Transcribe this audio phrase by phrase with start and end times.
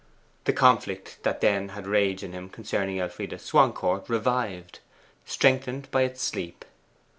[0.45, 4.79] The conflict that then had raged in him concerning Elfride Swancourt revived,
[5.25, 6.65] strengthened by its sleep.